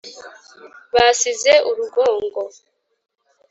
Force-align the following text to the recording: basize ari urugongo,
basize 0.93 1.51
ari 1.55 1.63
urugongo, 1.69 2.41